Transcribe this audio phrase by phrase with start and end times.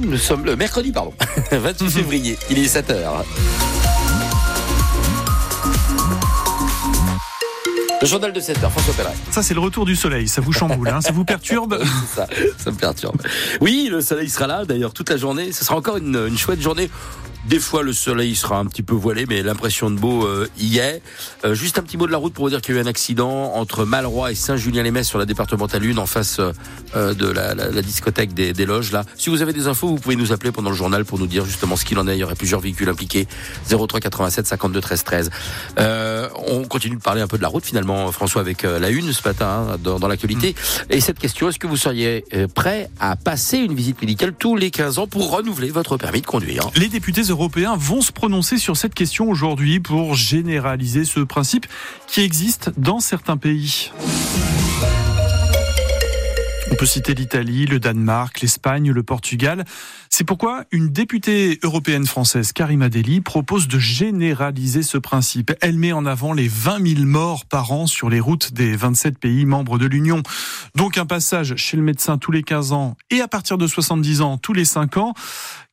[0.00, 1.12] Nous sommes le mercredi, pardon,
[1.52, 2.38] 28 février.
[2.50, 3.24] Il est 7 heures.
[8.00, 9.14] Le journal de 7 heures, François Pelleret.
[9.30, 10.28] Ça, c'est le retour du soleil.
[10.28, 12.26] Ça vous chamboule, hein ça vous perturbe Oui, ça,
[12.58, 13.20] ça me perturbe.
[13.60, 15.52] Oui, le soleil sera là, d'ailleurs, toute la journée.
[15.52, 16.90] Ce sera encore une, une chouette journée.
[17.46, 20.78] Des fois, le soleil sera un petit peu voilé, mais l'impression de beau euh, y
[20.78, 21.02] est.
[21.44, 22.84] Euh, juste un petit mot de la route pour vous dire qu'il y a eu
[22.84, 27.54] un accident entre Malroy et Saint-Julien-les-Metz sur la départementale 1 en face euh, de la,
[27.54, 28.92] la, la discothèque des, des, loges.
[28.92, 31.26] Là, si vous avez des infos, vous pouvez nous appeler pendant le journal pour nous
[31.26, 32.16] dire justement ce qu'il en est.
[32.16, 33.28] Il y aurait plusieurs véhicules impliqués.
[33.68, 35.30] 03 87 52 13 13.
[36.48, 39.28] on continue de parler un peu de la route finalement, François, avec la une ce
[39.28, 40.54] matin hein, dans, dans l'actualité.
[40.88, 42.24] Et cette question est-ce que vous seriez
[42.54, 46.26] prêt à passer une visite médicale tous les 15 ans pour renouveler votre permis de
[46.26, 46.70] conduire?
[46.74, 51.66] Les députés européens vont se prononcer sur cette question aujourd'hui pour généraliser ce principe
[52.06, 53.90] qui existe dans certains pays.
[56.70, 59.64] On peut citer l'Italie, le Danemark, l'Espagne, le Portugal.
[60.10, 65.52] C'est pourquoi une députée européenne française, Karima Deli, propose de généraliser ce principe.
[65.60, 69.18] Elle met en avant les 20 000 morts par an sur les routes des 27
[69.18, 70.22] pays membres de l'Union.
[70.74, 74.20] Donc un passage chez le médecin tous les 15 ans et à partir de 70
[74.20, 75.14] ans tous les 5 ans.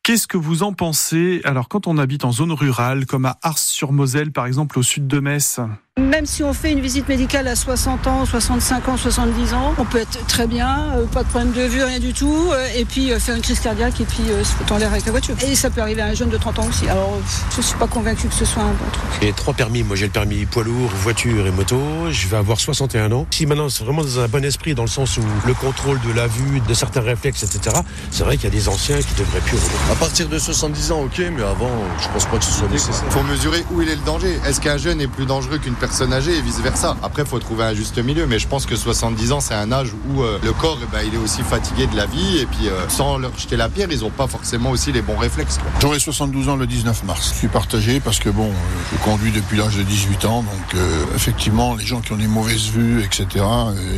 [0.04, 4.32] Qu'est-ce que vous en pensez Alors quand on habite en zone rurale, comme à Ars-sur-Moselle
[4.32, 5.60] par exemple au sud de Metz?
[6.00, 9.84] Même si on fait une visite médicale à 60 ans, 65 ans, 70 ans, on
[9.84, 12.86] peut être très bien, euh, pas de problème de vue, rien du tout, euh, et
[12.86, 15.36] puis euh, faire une crise cardiaque et puis se foutre en l'air avec la voiture.
[15.46, 16.88] Et ça peut arriver à un jeune de 30 ans aussi.
[16.88, 17.18] Alors
[17.54, 19.04] je suis pas convaincu que ce soit un bon truc.
[19.20, 21.78] J'ai trois permis, moi j'ai le permis poids lourd, voiture et moto.
[22.10, 23.26] Je vais avoir 61 ans.
[23.30, 26.12] Si maintenant c'est vraiment dans un bon esprit, dans le sens où le contrôle de
[26.12, 27.76] la vue, de certains réflexes, etc.,
[28.10, 29.91] c'est vrai qu'il y a des anciens qui devraient plus rouler.
[29.92, 31.68] À partir de 70 ans, ok, mais avant,
[32.00, 33.04] je pense pas que ce soit nécessaire.
[33.08, 34.40] Il faut mesurer où il est le danger.
[34.46, 36.96] Est-ce qu'un jeune est plus dangereux qu'une personne âgée et vice versa.
[37.02, 39.70] Après, il faut trouver un juste milieu, mais je pense que 70 ans, c'est un
[39.70, 42.46] âge où euh, le corps, eh ben, il est aussi fatigué de la vie, et
[42.46, 45.58] puis euh, sans leur jeter la pierre, ils n'ont pas forcément aussi les bons réflexes.
[45.82, 47.30] J'aurai 72 ans le 19 mars.
[47.34, 48.50] Je suis partagé parce que bon,
[48.92, 52.28] je conduis depuis l'âge de 18 ans, donc euh, effectivement, les gens qui ont des
[52.28, 53.44] mauvaises vues, etc.,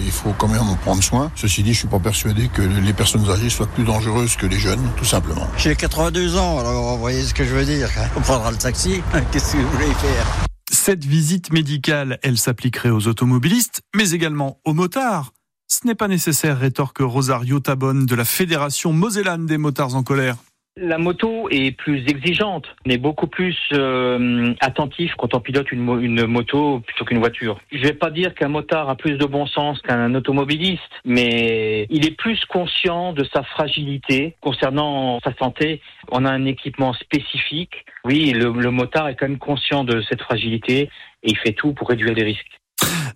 [0.05, 1.31] il faut quand même en prendre soin.
[1.37, 4.59] Ceci dit, je suis pas persuadé que les personnes âgées soient plus dangereuses que les
[4.59, 5.47] jeunes, tout simplement.
[5.57, 7.91] J'ai 82 ans, alors vous voyez ce que je veux dire.
[8.17, 9.03] On prendra le taxi.
[9.33, 10.27] Qu'est-ce que vous voulez faire?
[10.73, 15.35] Cette visite médicale, elle s'appliquerait aux automobilistes, mais également aux motards.
[15.69, 20.37] Ce n'est pas nécessaire, rétorque Rosario Tabonne de la Fédération Mosellane des motards en colère.
[20.77, 26.27] La moto est plus exigeante, on est beaucoup plus euh, attentif quand on pilote une,
[26.27, 27.61] moto plutôt qu'une voiture.
[27.71, 32.05] Je vais pas dire qu'un motard a plus de bon sens qu'un automobiliste, mais il
[32.05, 35.81] est plus conscient de sa fragilité concernant sa santé.
[36.11, 37.85] On a un équipement spécifique.
[38.05, 40.91] Oui, le, le motard est quand même conscient de cette fragilité
[41.23, 42.61] et il fait tout pour réduire les risques.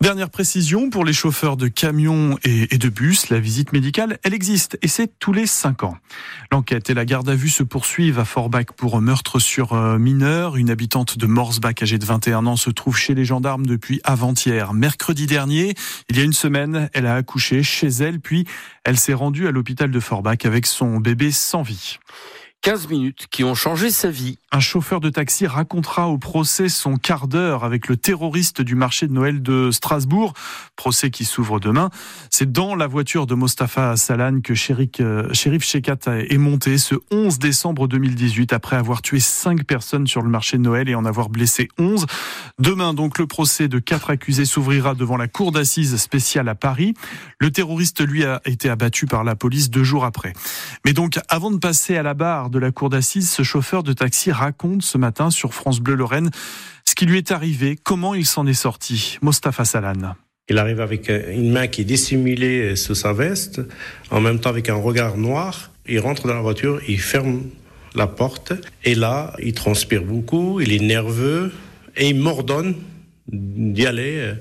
[0.00, 4.78] Dernière précision pour les chauffeurs de camions et, de bus, la visite médicale, elle existe
[4.80, 5.96] et c'est tous les 5 ans.
[6.52, 10.56] L'enquête et la garde à vue se poursuivent à Forbach pour meurtre sur euh, mineur.
[10.56, 14.72] Une habitante de Morsbach âgée de 21 ans se trouve chez les gendarmes depuis avant-hier.
[14.72, 15.74] Mercredi dernier,
[16.08, 18.46] il y a une semaine, elle a accouché chez elle puis
[18.84, 21.98] elle s'est rendue à l'hôpital de Forbach avec son bébé sans vie.
[22.62, 24.36] 15 minutes qui ont changé sa vie.
[24.50, 29.06] Un chauffeur de taxi racontera au procès son quart d'heure avec le terroriste du marché
[29.06, 30.32] de Noël de Strasbourg,
[30.74, 31.90] procès qui s'ouvre demain.
[32.30, 37.38] C'est dans la voiture de Mostafa Salan que Shérif, euh, Shekat est monté ce 11
[37.38, 41.28] décembre 2018 après avoir tué 5 personnes sur le marché de Noël et en avoir
[41.28, 42.06] blessé 11.
[42.58, 46.94] Demain donc le procès de quatre accusés s'ouvrira devant la cour d'assises spéciale à Paris.
[47.38, 50.32] Le terroriste lui a été abattu par la police deux jours après.
[50.84, 53.92] Mais donc avant de passer à la barre de la cour d'assises, ce chauffeur de
[53.92, 56.30] taxi raconte ce matin sur France Bleu Lorraine
[56.88, 59.18] ce qui lui est arrivé, comment il s'en est sorti.
[59.20, 60.14] Mostafa Salan.
[60.48, 63.60] Il arrive avec une main qui est dissimulée sous sa veste,
[64.10, 65.70] en même temps avec un regard noir.
[65.86, 67.42] Il rentre dans la voiture, il ferme
[67.94, 68.54] la porte,
[68.84, 71.52] et là, il transpire beaucoup, il est nerveux,
[71.94, 72.74] et il m'ordonne
[73.30, 74.34] d'y aller euh,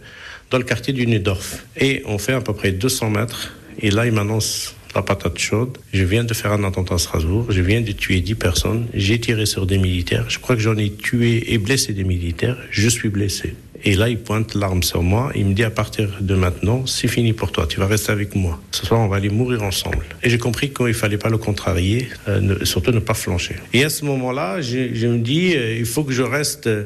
[0.49, 1.65] dans le quartier du Nudorf.
[1.75, 5.77] Et on fait à peu près 200 mètres, et là, il m'annonce la patate chaude.
[5.93, 7.45] Je viens de faire un attentat à Strasbourg.
[7.49, 8.87] Je viens de tuer 10 personnes.
[8.95, 10.25] J'ai tiré sur des militaires.
[10.27, 12.57] Je crois que j'en ai tué et blessé des militaires.
[12.71, 13.53] Je suis blessé.
[13.85, 15.31] Et là, il pointe l'arme sur moi.
[15.35, 17.67] Il me dit à partir de maintenant, c'est fini pour toi.
[17.67, 18.59] Tu vas rester avec moi.
[18.71, 20.03] Ce soir, on va aller mourir ensemble.
[20.23, 23.57] Et j'ai compris qu'il fallait pas le contrarier, euh, surtout ne pas flancher.
[23.73, 26.65] Et à ce moment-là, je, me dis, euh, il faut que je reste.
[26.65, 26.85] Euh,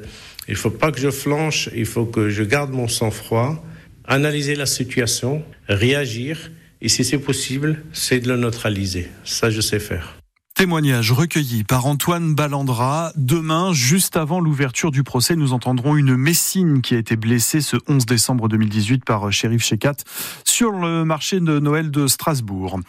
[0.50, 1.69] il faut pas que je flanche.
[1.74, 3.63] Il faut que je garde mon sang-froid,
[4.06, 6.51] analyser la situation, réagir
[6.81, 9.10] et si c'est possible, c'est de le neutraliser.
[9.24, 10.16] Ça, je sais faire.
[10.56, 13.13] Témoignage recueilli par Antoine Ballandra.
[13.16, 17.78] Demain, juste avant l'ouverture du procès, nous entendrons une Messine qui a été blessée ce
[17.88, 19.95] 11 décembre 2018 par Shérif Shekat
[20.44, 22.80] sur le marché de Noël de Strasbourg.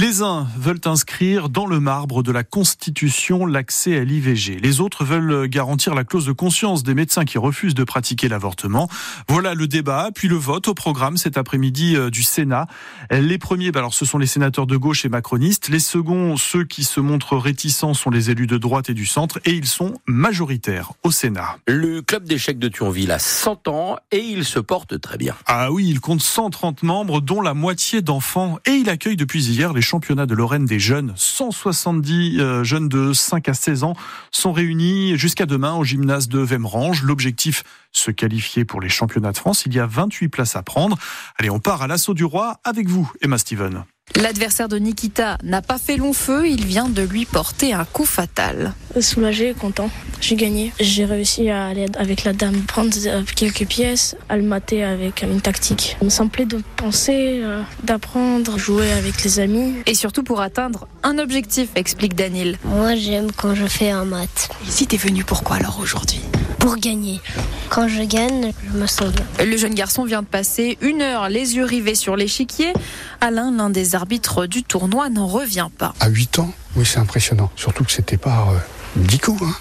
[0.00, 4.60] Les uns veulent inscrire dans le marbre de la Constitution l'accès à l'IVG.
[4.62, 8.88] Les autres veulent garantir la clause de conscience des médecins qui refusent de pratiquer l'avortement.
[9.26, 12.68] Voilà le débat, puis le vote au programme cet après-midi euh, du Sénat.
[13.10, 15.68] Les premiers, bah alors ce sont les sénateurs de gauche et macronistes.
[15.68, 19.40] Les seconds, ceux qui se montrent réticents, sont les élus de droite et du centre,
[19.44, 21.56] et ils sont majoritaires au Sénat.
[21.66, 25.34] Le club d'échecs de Thionville a 100 ans et il se porte très bien.
[25.46, 29.72] Ah oui, il compte 130 membres, dont la moitié d'enfants, et il accueille depuis hier
[29.72, 31.14] les championnats de Lorraine des jeunes.
[31.16, 33.94] 170 euh, jeunes de 5 à 16 ans
[34.30, 37.02] sont réunis jusqu'à demain au gymnase de Vemrange.
[37.02, 39.64] L'objectif, se qualifier pour les championnats de France.
[39.64, 40.98] Il y a 28 places à prendre.
[41.38, 43.84] Allez, on part à l'assaut du roi avec vous, Emma Steven.
[44.16, 48.04] L'adversaire de Nikita n'a pas fait long feu, il vient de lui porter un coup
[48.04, 48.72] fatal.
[49.00, 49.90] Soulagé, content.
[50.20, 50.72] J'ai gagné.
[50.80, 55.22] J'ai réussi à aller avec la dame prendre euh, quelques pièces, à le mater avec
[55.22, 55.96] une tactique.
[56.00, 59.74] Il me semblait de penser, euh, d'apprendre, jouer avec les amis.
[59.86, 62.58] Et surtout pour atteindre un objectif, explique Daniel.
[62.64, 64.48] Moi j'aime quand je fais un maths.
[64.66, 66.20] Ici t'es venu pourquoi alors aujourd'hui?
[66.58, 67.20] Pour gagner.
[67.68, 69.44] Quand je gagne, je me sens bien.
[69.44, 72.72] Le jeune garçon vient de passer une heure les yeux rivés sur l'échiquier.
[73.20, 75.94] Alain, l'un des arbitres du tournoi, n'en revient pas.
[76.00, 77.50] À 8 ans, oui, c'est impressionnant.
[77.56, 78.58] Surtout que c'était pas euh,
[78.96, 79.42] 10 coups.
[79.42, 79.54] Hein.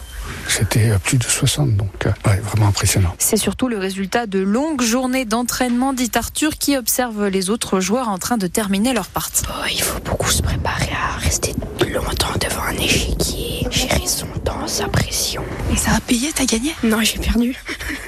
[0.47, 3.13] C'était euh, plus de 60, donc euh, ouais, vraiment impressionnant.
[3.19, 8.09] C'est surtout le résultat de longues journées d'entraînement, dit Arthur, qui observe les autres joueurs
[8.09, 9.43] en train de terminer leur partie.
[9.49, 11.53] Oh, il faut beaucoup se préparer à rester
[16.07, 16.73] payé, t'as gagné?
[16.83, 17.55] Non, j'ai perdu.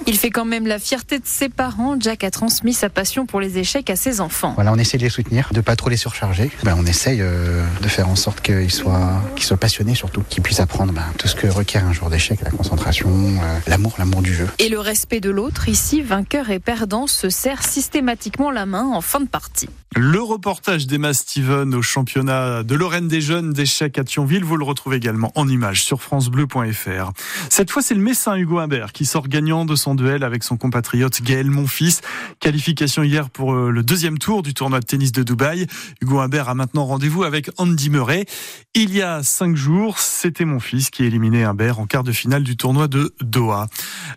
[0.09, 1.95] Il fait quand même la fierté de ses parents.
[1.99, 4.53] Jack a transmis sa passion pour les échecs à ses enfants.
[4.55, 6.49] Voilà, on essaie de les soutenir, de pas trop les surcharger.
[6.63, 10.41] Ben, on essaye euh, de faire en sorte qu'ils soient, qu'ils soient passionnés surtout, qu'ils
[10.41, 14.23] puissent apprendre ben, tout ce que requiert un joueur d'échecs, la concentration, euh, l'amour, l'amour
[14.23, 14.47] du jeu.
[14.57, 19.01] Et le respect de l'autre, ici, vainqueur et perdant se serrent systématiquement la main en
[19.01, 19.69] fin de partie.
[19.95, 24.63] Le reportage d'Emma Steven au championnat de Lorraine des jeunes d'échecs à Thionville, vous le
[24.63, 27.11] retrouvez également en images sur francebleu.fr.
[27.49, 30.57] Cette fois, c'est le Messin Hugo Humbert qui sort gagnant de son duel avec son
[30.57, 32.01] compatriote Gaël Monfils.
[32.39, 35.67] Qualification hier pour euh, le deuxième tour du tournoi de tennis de Dubaï.
[36.01, 38.25] Hugo Humbert a maintenant rendez-vous avec Andy Murray.
[38.73, 42.43] Il y a cinq jours, c'était mon fils qui éliminait Humbert en quart de finale
[42.43, 43.67] du tournoi de Doha.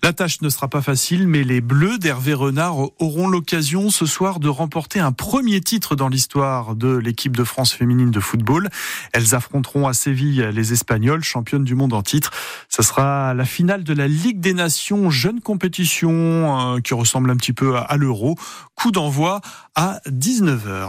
[0.02, 4.38] La tâche ne sera pas facile, mais les Bleus d'Hervé Renard auront l'occasion ce soir
[4.38, 8.68] de remporter un premier titre dans l'histoire de l'équipe de France féminine de football.
[9.12, 12.30] Elles affronteront à Séville les Espagnols, championnes du monde en titre.
[12.68, 15.40] Ce sera la finale de la Ligue des Nations, jeune
[15.80, 18.36] euh, qui ressemble un petit peu à, à l'Euro.
[18.74, 19.40] Coup d'envoi
[19.74, 20.72] à 19h.